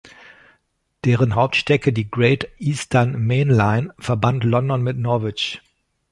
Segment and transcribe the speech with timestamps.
[1.05, 5.61] Deren Hauptstrecke, die Great Eastern Main Line, verband London mit Norwich.